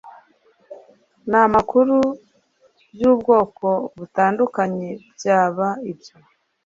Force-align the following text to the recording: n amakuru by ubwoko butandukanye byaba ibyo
n 1.29 1.31
amakuru 1.45 1.97
by 2.93 3.03
ubwoko 3.11 3.67
butandukanye 3.97 4.89
byaba 5.15 5.67
ibyo 5.91 6.15